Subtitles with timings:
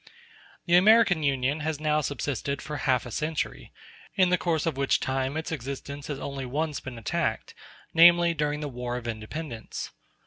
[0.65, 3.71] The American Union has now subsisted for half a century,
[4.15, 7.53] in the course of which time its existence has only once been attacked,
[7.93, 9.91] namely, during the War of Independence.